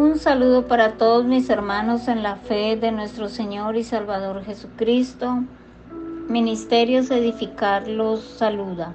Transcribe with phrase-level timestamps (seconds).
[0.00, 5.40] Un saludo para todos mis hermanos en la fe de nuestro Señor y Salvador Jesucristo.
[6.26, 8.94] Ministerios Edificar los saluda.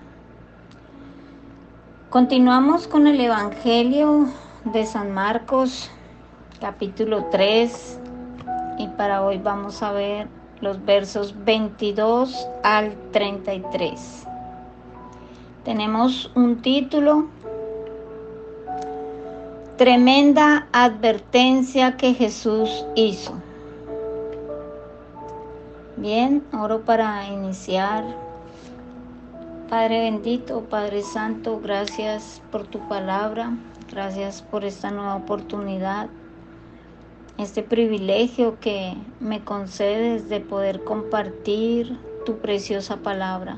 [2.10, 4.29] Continuamos con el Evangelio
[4.63, 5.91] de San Marcos,
[6.60, 7.99] capítulo 3,
[8.79, 10.28] y para hoy vamos a ver
[10.60, 14.26] los versos 22 al 33.
[15.63, 17.28] Tenemos un título
[19.78, 23.34] Tremenda advertencia que Jesús hizo.
[25.98, 28.06] Bien, oro para iniciar.
[29.70, 33.52] Padre bendito, Padre Santo, gracias por tu palabra,
[33.92, 36.08] gracias por esta nueva oportunidad,
[37.38, 43.58] este privilegio que me concedes de poder compartir tu preciosa palabra.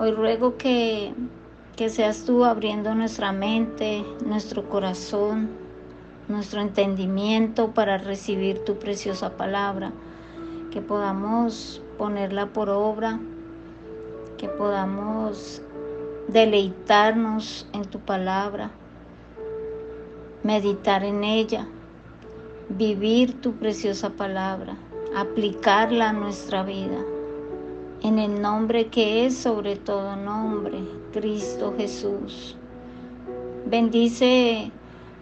[0.00, 1.14] Hoy ruego que
[1.78, 5.48] que seas tú abriendo nuestra mente, nuestro corazón,
[6.26, 9.92] nuestro entendimiento para recibir tu preciosa palabra,
[10.72, 13.20] que podamos ponerla por obra,
[14.38, 15.62] que podamos
[16.26, 18.72] deleitarnos en tu palabra,
[20.42, 21.64] meditar en ella,
[22.70, 24.76] vivir tu preciosa palabra,
[25.16, 26.98] aplicarla a nuestra vida.
[28.02, 32.56] En el nombre que es sobre todo nombre, Cristo Jesús.
[33.66, 34.70] Bendice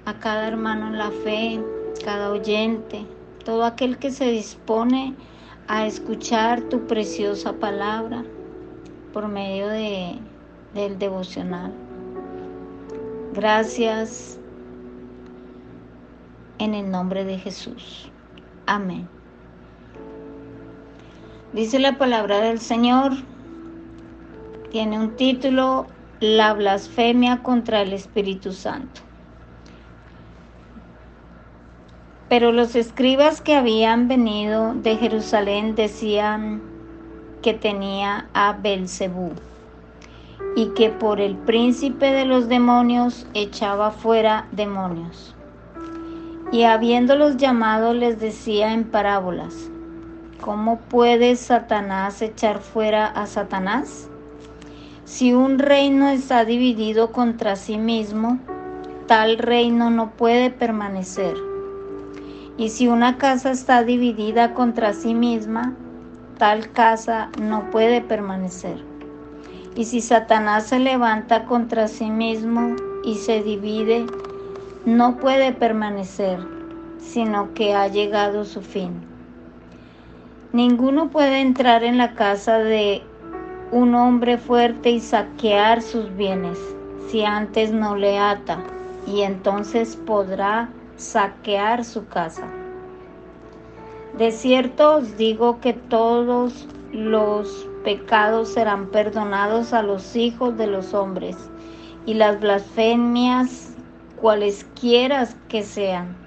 [0.04, 1.60] a cada hermano en la fe,
[2.04, 3.06] cada oyente,
[3.44, 5.14] todo aquel que se dispone
[5.68, 8.24] a escuchar tu preciosa palabra
[9.12, 10.18] por medio de,
[10.74, 11.72] del devocional.
[13.34, 14.38] Gracias
[16.58, 18.10] en el nombre de Jesús.
[18.66, 19.08] Amén.
[21.52, 23.12] Dice la palabra del Señor,
[24.70, 25.86] tiene un título,
[26.20, 29.02] La blasfemia contra el Espíritu Santo.
[32.28, 36.60] Pero los escribas que habían venido de Jerusalén decían
[37.42, 39.30] que tenía a Belcebú
[40.56, 45.34] y que por el príncipe de los demonios echaba fuera demonios.
[46.50, 49.70] Y habiéndolos llamado les decía en parábolas,
[50.40, 54.08] ¿Cómo puede Satanás echar fuera a Satanás?
[55.06, 58.40] Si un reino está dividido contra sí mismo,
[59.06, 61.36] tal reino no puede permanecer.
[62.56, 65.76] Y si una casa está dividida contra sí misma,
[66.38, 68.82] tal casa no puede permanecer.
[69.76, 72.74] Y si Satanás se levanta contra sí mismo
[73.04, 74.06] y se divide,
[74.86, 76.40] no puede permanecer,
[76.98, 79.02] sino que ha llegado su fin.
[80.52, 83.04] Ninguno puede entrar en la casa de
[83.72, 86.58] un hombre fuerte y saquear sus bienes
[87.08, 88.58] si antes no le ata,
[89.06, 92.48] y entonces podrá saquear su casa.
[94.18, 100.94] De cierto os digo que todos los pecados serán perdonados a los hijos de los
[100.94, 101.36] hombres,
[102.06, 103.74] y las blasfemias
[104.20, 106.26] cualesquiera que sean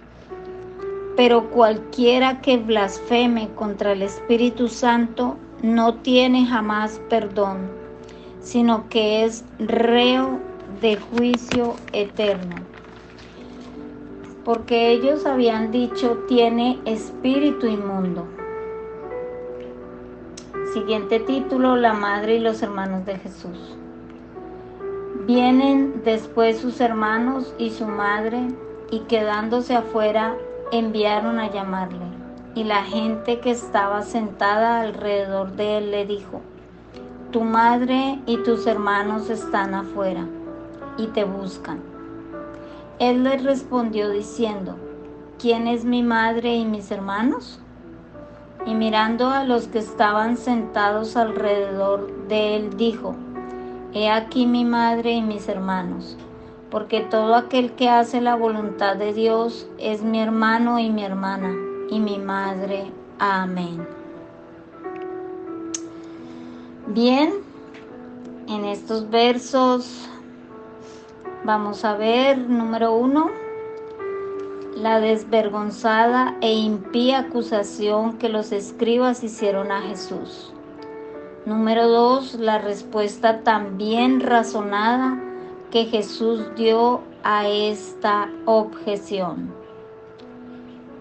[1.20, 7.70] pero cualquiera que blasfeme contra el Espíritu Santo no tiene jamás perdón,
[8.42, 10.40] sino que es reo
[10.82, 12.56] de juicio eterno.
[14.46, 18.26] Porque ellos habían dicho, tiene espíritu inmundo.
[20.74, 23.76] Siguiente título, la madre y los hermanos de Jesús.
[25.26, 28.48] Vienen después sus hermanos y su madre
[28.92, 30.36] y quedándose afuera
[30.72, 32.06] enviaron a llamarle,
[32.60, 36.42] y la gente que estaba sentada alrededor de él le dijo,
[37.32, 40.28] Tu madre y tus hermanos están afuera
[40.98, 41.80] y te buscan.
[43.00, 44.76] Él les respondió diciendo,
[45.40, 47.62] ¿quién es mi madre y mis hermanos?
[48.66, 53.16] Y mirando a los que estaban sentados alrededor de él, dijo,
[53.94, 56.18] He aquí mi madre y mis hermanos
[56.70, 61.69] porque todo aquel que hace la voluntad de Dios es mi hermano y mi hermana
[61.90, 62.92] y mi madre.
[63.20, 63.88] Amén.
[66.88, 67.34] Bien,
[68.48, 70.10] en estos versos
[71.44, 73.30] vamos a ver, número uno,
[74.76, 80.54] la desvergonzada e impía acusación que los escribas hicieron a Jesús.
[81.46, 85.20] Número dos, la respuesta también razonada
[85.72, 89.59] que Jesús dio a esta objeción.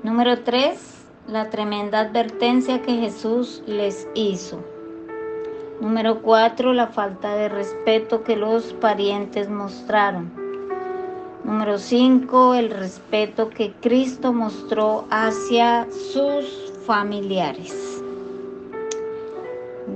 [0.03, 0.79] Número 3.
[1.27, 4.61] La tremenda advertencia que Jesús les hizo.
[5.81, 6.73] Número 4.
[6.73, 10.31] La falta de respeto que los parientes mostraron.
[11.43, 18.03] Número 5, el respeto que Cristo mostró hacia sus familiares.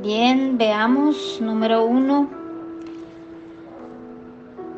[0.02, 1.38] Bien, veamos.
[1.40, 2.41] Número 1.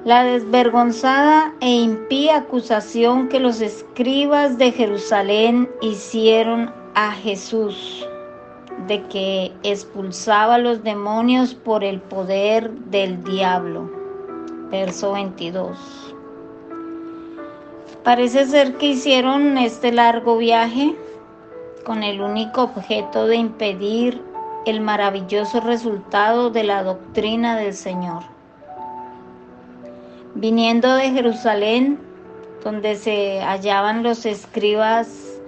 [0.04, 8.06] La desvergonzada e impía acusación que los escribas de Jerusalén hicieron a Jesús
[8.86, 13.90] de que expulsaba a los demonios por el poder del diablo.
[14.70, 16.14] Verso 22.
[18.02, 20.94] Parece ser que hicieron este largo viaje
[21.86, 24.20] con el único objeto de impedir
[24.66, 28.33] el maravilloso resultado de la doctrina del Señor.
[30.36, 31.96] Viniendo de Jerusalén,
[32.64, 35.40] donde se hallaban los escribas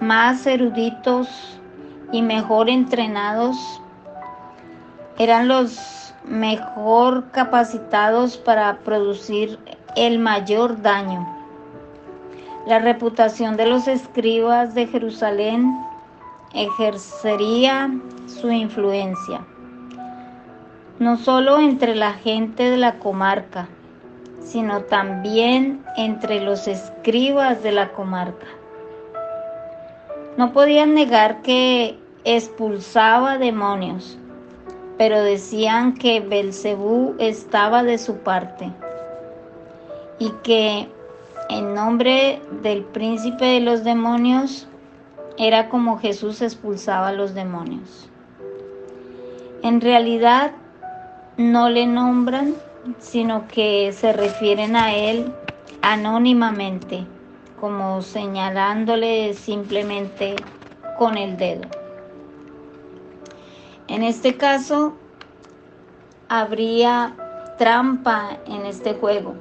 [0.00, 1.28] más eruditos
[2.10, 3.56] y mejor entrenados,
[5.16, 9.60] eran los mejor capacitados para producir
[9.94, 11.24] el mayor daño.
[12.66, 15.72] La reputación de los escribas de Jerusalén
[16.52, 17.92] ejercería
[18.26, 19.44] su influencia,
[20.98, 23.68] no solo entre la gente de la comarca,
[24.44, 28.46] sino también entre los escribas de la comarca.
[30.36, 34.18] No podían negar que expulsaba demonios,
[34.98, 38.70] pero decían que Belcebú estaba de su parte
[40.18, 40.88] y que
[41.48, 44.66] en nombre del príncipe de los demonios,
[45.38, 48.08] era como Jesús expulsaba a los demonios.
[49.62, 50.52] En realidad
[51.36, 52.54] no le nombran,
[52.98, 55.32] sino que se refieren a él
[55.82, 57.06] anónimamente,
[57.60, 60.36] como señalándole simplemente
[60.98, 61.68] con el dedo.
[63.88, 64.94] En este caso,
[66.28, 67.14] habría
[67.58, 69.34] trampa en este juego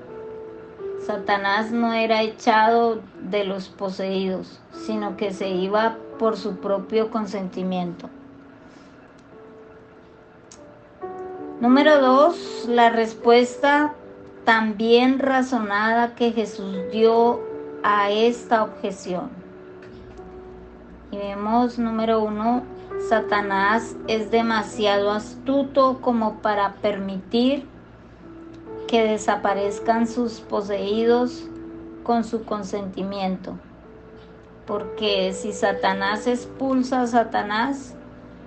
[1.06, 8.08] Satanás no era echado de los poseídos, sino que se iba por su propio consentimiento.
[11.62, 13.94] Número dos, la respuesta
[14.46, 17.40] también razonada que Jesús dio
[17.84, 19.30] a esta objeción.
[21.12, 22.64] Y vemos, número uno,
[23.08, 27.68] Satanás es demasiado astuto como para permitir
[28.88, 31.44] que desaparezcan sus poseídos
[32.02, 33.54] con su consentimiento.
[34.66, 37.94] Porque si Satanás expulsa a Satanás,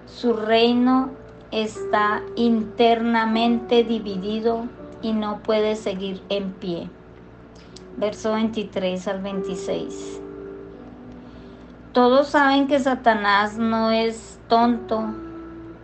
[0.07, 1.11] su reino
[1.55, 4.67] está internamente dividido
[5.03, 6.91] y no puede seguir en pie.
[7.97, 10.21] Verso 23 al 26.
[11.93, 15.15] Todos saben que Satanás no es tonto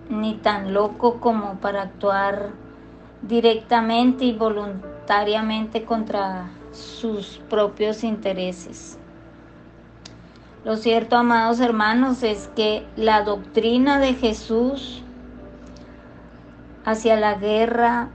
[0.09, 2.51] ni tan loco como para actuar
[3.23, 8.99] directamente y voluntariamente contra sus propios intereses.
[10.65, 15.05] Lo cierto, amados hermanos, es que la doctrina de Jesús
[16.85, 18.09] hacia la guerra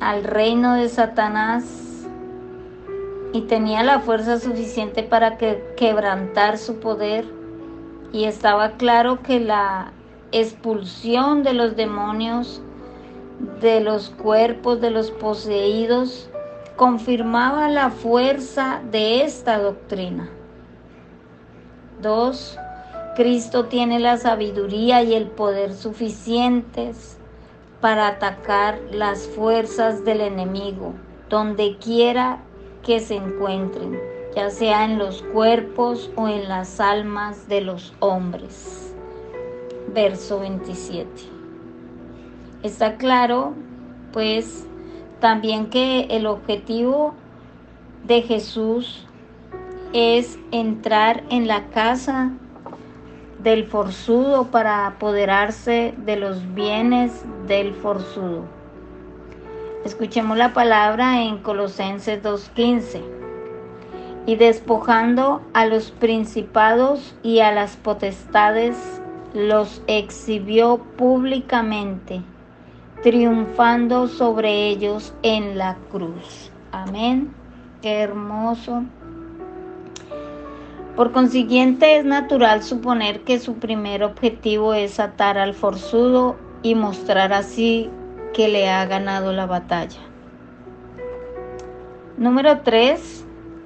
[0.00, 1.64] al reino de Satanás
[3.32, 7.24] y tenía la fuerza suficiente para que, quebrantar su poder
[8.12, 9.92] y estaba claro que la
[10.32, 12.62] expulsión de los demonios
[13.60, 16.28] de los cuerpos de los poseídos
[16.76, 20.28] confirmaba la fuerza de esta doctrina.
[22.00, 22.58] 2.
[23.14, 27.18] Cristo tiene la sabiduría y el poder suficientes
[27.82, 30.94] para atacar las fuerzas del enemigo,
[31.28, 32.38] donde quiera
[32.82, 34.00] que se encuentren,
[34.34, 38.94] ya sea en los cuerpos o en las almas de los hombres.
[39.92, 41.06] Verso 27.
[42.62, 43.52] Está claro,
[44.12, 44.66] pues,
[45.20, 47.12] también que el objetivo
[48.04, 49.06] de Jesús
[49.92, 52.32] es entrar en la casa
[53.42, 58.44] del forzudo para apoderarse de los bienes del forzudo.
[59.84, 63.02] Escuchemos la palabra en Colosenses 2.15.
[64.26, 68.76] Y despojando a los principados y a las potestades,
[69.34, 72.22] los exhibió públicamente
[73.02, 76.52] triunfando sobre ellos en la cruz.
[76.70, 77.34] Amén.
[77.80, 78.84] Qué hermoso.
[80.96, 87.32] Por consiguiente, es natural suponer que su primer objetivo es atar al forzudo y mostrar
[87.32, 87.90] así
[88.34, 90.00] que le ha ganado la batalla.
[92.18, 93.24] Número 3.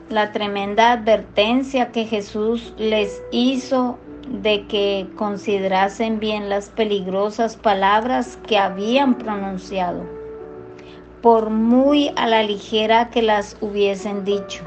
[0.09, 8.59] La tremenda advertencia que Jesús les hizo de que considerasen bien las peligrosas palabras que
[8.59, 10.05] habían pronunciado.
[11.23, 14.63] por muy a la ligera que las hubiesen dicho.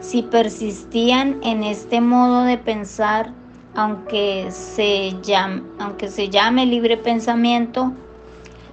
[0.00, 3.32] Si persistían en este modo de pensar,
[3.74, 7.92] aunque se llame, aunque se llame libre pensamiento,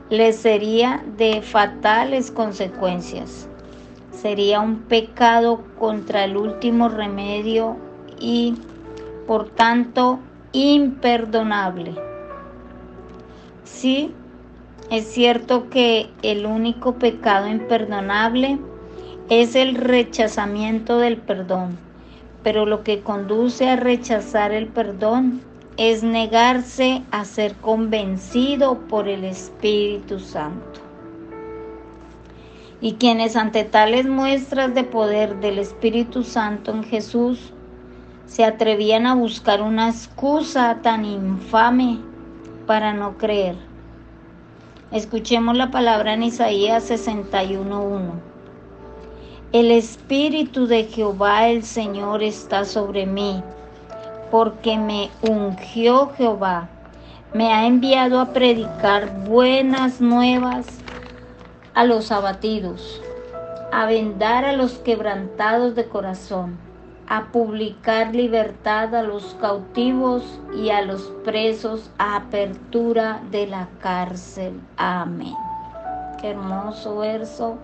[0.09, 3.49] les sería de fatales consecuencias.
[4.11, 7.75] Sería un pecado contra el último remedio
[8.19, 8.55] y,
[9.27, 10.19] por tanto,
[10.53, 11.93] imperdonable.
[13.65, 14.13] Sí,
[14.89, 18.57] es cierto que el único pecado imperdonable
[19.29, 21.77] es el rechazamiento del perdón,
[22.43, 25.41] pero lo que conduce a rechazar el perdón
[25.75, 30.79] es negarse a ser convencido por el Espíritu Santo.
[32.79, 37.51] Y quienes ante tales muestras de poder del Espíritu Santo en Jesús
[38.27, 41.99] se atrevían a buscar una excusa tan infame
[42.65, 43.55] para no creer.
[44.91, 48.36] Escuchemos la palabra en Isaías 61.1.
[49.53, 53.41] El Espíritu de Jehová el Señor está sobre mí
[54.29, 56.67] porque me ungió Jehová,
[57.33, 60.67] me ha enviado a predicar buenas nuevas
[61.73, 63.01] a los abatidos,
[63.71, 66.57] a vendar a los quebrantados de corazón,
[67.07, 74.59] a publicar libertad a los cautivos y a los presos a apertura de la cárcel.
[74.75, 75.35] Amén.
[76.19, 77.57] Qué hermoso verso.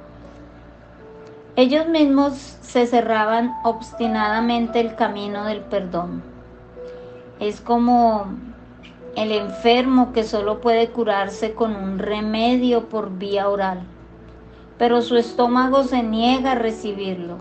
[1.55, 6.33] Ellos mismos se cerraban obstinadamente el camino del perdón
[7.39, 8.25] es como
[9.15, 13.81] el enfermo que solo puede curarse con un remedio por vía oral,
[14.77, 17.37] pero su estómago se niega a recibirlo.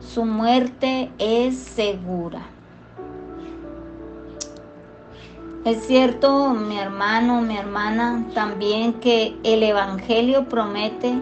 [0.00, 2.42] Su muerte es segura.
[5.64, 11.14] Es cierto, mi hermano, mi hermana, también que el Evangelio promete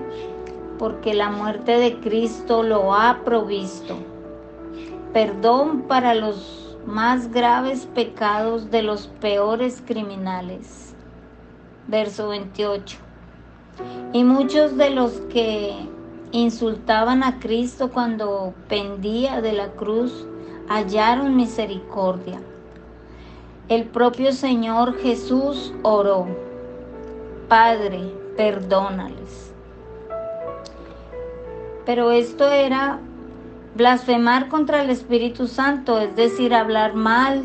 [0.82, 3.98] porque la muerte de Cristo lo ha provisto.
[5.12, 10.96] Perdón para los más graves pecados de los peores criminales.
[11.86, 12.98] Verso 28.
[14.12, 15.72] Y muchos de los que
[16.32, 20.26] insultaban a Cristo cuando pendía de la cruz
[20.68, 22.40] hallaron misericordia.
[23.68, 26.26] El propio Señor Jesús oró,
[27.46, 28.00] Padre,
[28.36, 29.51] perdónales.
[31.84, 33.00] Pero esto era
[33.74, 37.42] Blasfemar contra el Espíritu Santo, es decir, hablar mal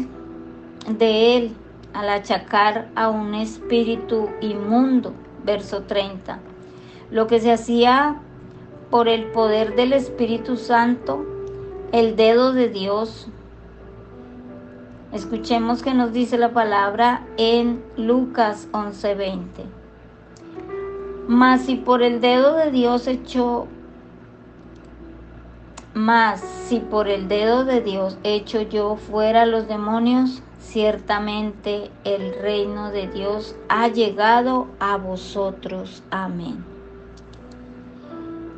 [0.89, 1.55] de Él
[1.93, 5.13] al achacar a un espíritu inmundo.
[5.45, 6.39] Verso 30.
[7.11, 8.17] Lo que se hacía
[8.91, 11.25] por el poder del Espíritu Santo,
[11.93, 13.29] el dedo de Dios.
[15.13, 19.63] Escuchemos que nos dice la palabra en Lucas 11:20.
[21.29, 23.67] Mas si por el dedo de Dios echó
[25.97, 32.91] mas si por el dedo de Dios echo yo fuera los demonios, ciertamente el reino
[32.91, 36.03] de Dios ha llegado a vosotros.
[36.11, 36.63] Amén.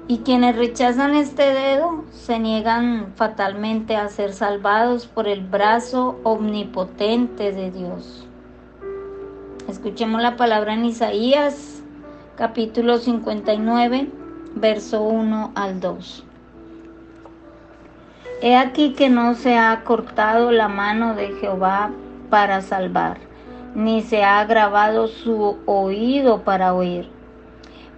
[0.09, 7.53] Y quienes rechazan este dedo se niegan fatalmente a ser salvados por el brazo omnipotente
[7.53, 8.27] de Dios.
[9.69, 11.83] Escuchemos la palabra en Isaías
[12.35, 14.09] capítulo 59,
[14.55, 16.25] verso 1 al 2.
[18.41, 21.91] He aquí que no se ha cortado la mano de Jehová
[22.29, 23.17] para salvar,
[23.75, 27.09] ni se ha agravado su oído para oír.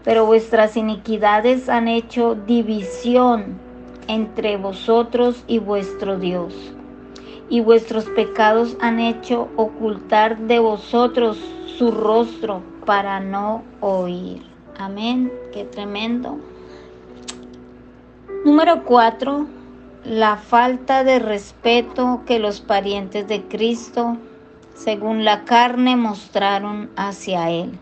[0.04, 3.60] Pero vuestras iniquidades han hecho división
[4.08, 6.56] entre vosotros y vuestro Dios,
[7.48, 11.38] y vuestros pecados han hecho ocultar de vosotros
[11.78, 14.42] su rostro para no oír.
[14.80, 16.40] Amén, qué tremendo.
[18.44, 19.61] Número 4
[20.04, 24.18] la falta de respeto que los parientes de Cristo,
[24.74, 27.78] según la carne, mostraron hacia Él,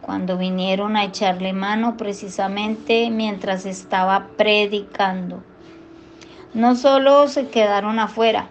[0.00, 5.42] cuando vinieron a echarle mano precisamente mientras estaba predicando.
[6.54, 8.48] No solo se quedaron afuera,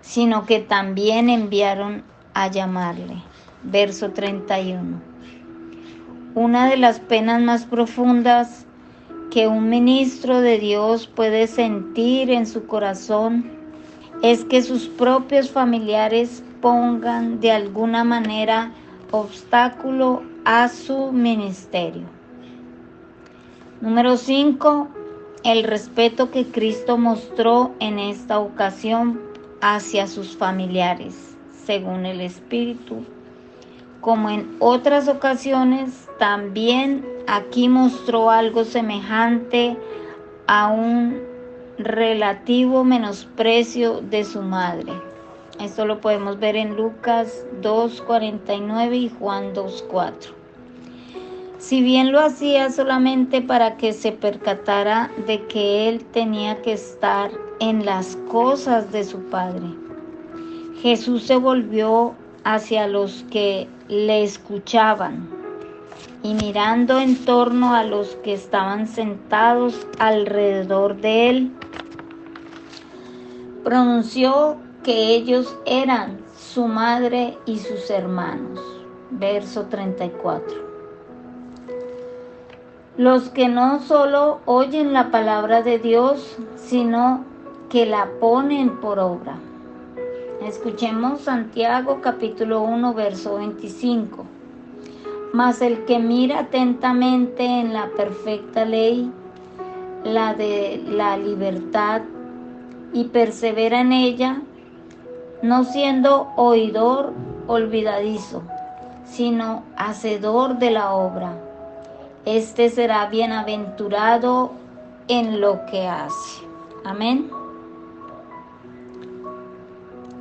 [0.00, 2.02] sino que también enviaron
[2.34, 3.16] a llamarle.
[3.62, 5.00] Verso 31.
[6.34, 8.63] Una de las penas más profundas
[9.34, 13.50] que un ministro de Dios puede sentir en su corazón
[14.22, 18.70] es que sus propios familiares pongan de alguna manera
[19.10, 22.04] obstáculo a su ministerio.
[23.80, 24.86] Número 5.
[25.42, 29.20] El respeto que Cristo mostró en esta ocasión
[29.60, 31.36] hacia sus familiares,
[31.66, 33.04] según el Espíritu.
[34.00, 39.76] Como en otras ocasiones, también aquí mostró algo semejante
[40.46, 41.20] a un
[41.78, 44.92] relativo menosprecio de su madre.
[45.60, 50.32] Esto lo podemos ver en Lucas 2.49 y Juan 2.4.
[51.58, 57.30] Si bien lo hacía solamente para que se percatara de que él tenía que estar
[57.60, 59.68] en las cosas de su Padre,
[60.82, 65.33] Jesús se volvió hacia los que le escuchaban
[66.24, 71.52] y mirando en torno a los que estaban sentados alrededor de él,
[73.62, 78.58] pronunció que ellos eran su madre y sus hermanos.
[79.10, 80.64] Verso 34.
[82.96, 87.22] Los que no solo oyen la palabra de Dios, sino
[87.68, 89.36] que la ponen por obra.
[90.42, 94.33] Escuchemos Santiago capítulo 1, verso 25.
[95.34, 99.10] Mas el que mira atentamente en la perfecta ley,
[100.04, 102.02] la de la libertad,
[102.92, 104.42] y persevera en ella,
[105.42, 107.12] no siendo oidor
[107.48, 108.42] olvidadizo,
[109.04, 111.32] sino hacedor de la obra.
[112.24, 114.52] Este será bienaventurado
[115.08, 116.44] en lo que hace.
[116.84, 117.28] Amén.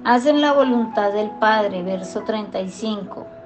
[0.05, 3.42] Hacen la voluntad del Padre, verso 35.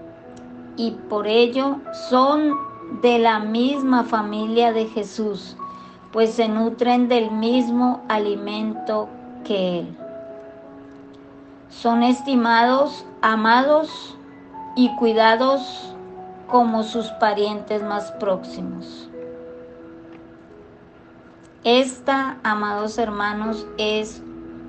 [0.78, 1.78] Y por ello
[2.10, 2.54] son
[3.02, 5.58] de la misma familia de Jesús,
[6.12, 9.10] pues se nutren del mismo alimento
[9.44, 9.98] que Él.
[11.70, 14.18] Son estimados, amados
[14.76, 15.94] y cuidados
[16.48, 19.10] como sus parientes más próximos.
[21.64, 24.24] Esta, amados hermanos, es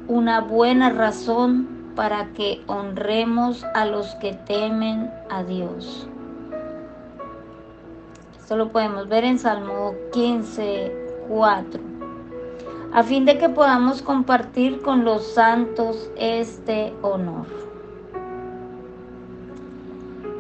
[0.09, 6.07] una buena razón para que honremos a los que temen a Dios.
[8.39, 10.93] Esto lo podemos ver en Salmo 15,
[11.29, 11.99] 4
[12.93, 17.47] a fin de que podamos compartir con los santos este honor.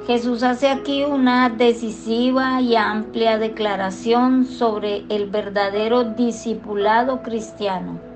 [0.06, 8.07] Jesús hace aquí una decisiva y amplia declaración sobre el verdadero discipulado cristiano.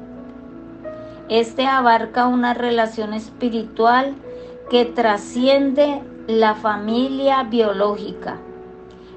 [1.29, 4.15] Este abarca una relación espiritual
[4.71, 8.39] que trasciende la familia biológica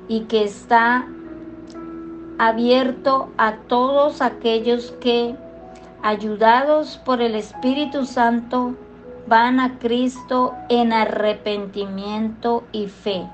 [0.08, 1.08] y que está
[2.38, 5.36] abierto a todos aquellos que,
[6.04, 8.76] ayudados por el Espíritu Santo,
[9.28, 13.26] van a Cristo en arrepentimiento y fe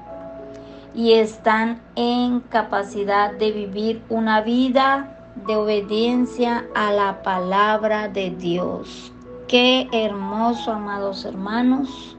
[0.93, 9.11] y están en capacidad de vivir una vida de obediencia a la palabra de Dios.
[9.47, 12.15] Qué hermoso, amados hermanos.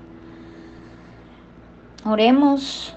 [2.04, 2.94] Oremos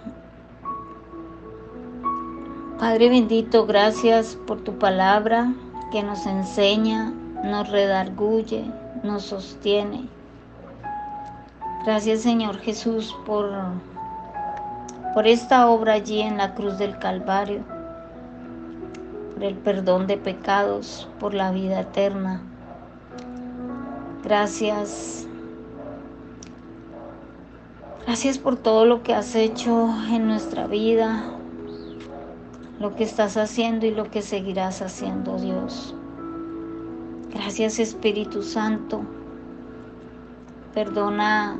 [2.79, 5.53] Padre bendito, gracias por tu palabra
[5.93, 8.65] que nos enseña, nos redarguye,
[9.01, 10.09] nos sostiene.
[11.85, 13.49] Gracias Señor Jesús por,
[15.13, 17.63] por esta obra allí en la cruz del Calvario,
[19.39, 22.41] el perdón de pecados, por la vida eterna.
[24.23, 25.27] Gracias.
[28.05, 31.23] Gracias por todo lo que has hecho en nuestra vida,
[32.79, 35.95] lo que estás haciendo y lo que seguirás haciendo, Dios.
[37.33, 39.01] Gracias Espíritu Santo.
[40.73, 41.57] Perdona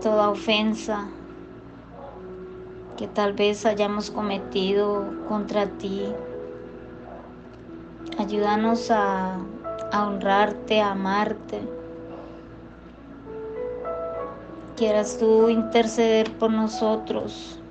[0.00, 1.06] toda ofensa
[2.96, 6.04] que tal vez hayamos cometido contra ti.
[8.18, 9.38] Ayúdanos a,
[9.92, 11.60] honrarte, a amarte.
[14.76, 17.62] Quieras tú interceder por nosotros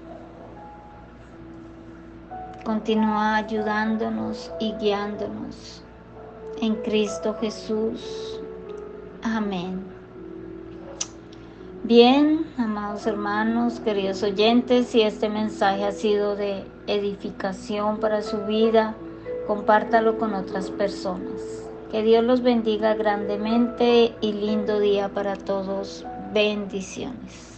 [2.64, 5.84] Continúa ayudándonos y guiándonos.
[6.62, 8.40] En Cristo Jesús.
[9.24, 9.91] Amén.
[11.84, 18.94] Bien, amados hermanos, queridos oyentes, si este mensaje ha sido de edificación para su vida,
[19.48, 21.42] compártalo con otras personas.
[21.92, 26.06] Que Dios los bendiga grandemente y lindo día para todos.
[26.32, 27.51] Bendiciones.